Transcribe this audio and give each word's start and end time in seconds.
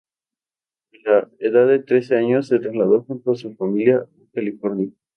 A 1.05 1.11
la 1.11 1.29
edad 1.37 1.67
de 1.67 1.77
trece 1.77 2.15
años 2.17 2.47
se 2.47 2.57
trasladó 2.57 3.03
junto 3.03 3.33
a 3.33 3.35
su 3.35 3.53
familia 3.53 3.97
a 3.97 4.07
California. 4.33 4.89